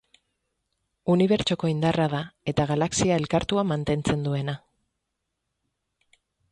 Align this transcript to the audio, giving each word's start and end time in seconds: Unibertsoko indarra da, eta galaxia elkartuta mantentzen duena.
Unibertsoko 1.15 1.69
indarra 1.73 2.07
da, 2.15 2.23
eta 2.53 2.67
galaxia 2.73 3.21
elkartuta 3.23 3.67
mantentzen 3.75 4.27
duena. 4.31 4.61